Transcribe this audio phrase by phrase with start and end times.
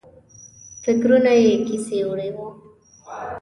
[0.83, 2.47] فکرونه یې کیسې وړي وو.